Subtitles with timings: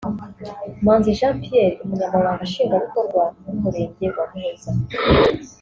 [0.83, 4.71] Manzi Jean Pierre Umunyamabanga nshingwabikorwa w’umurenge wa Muhoza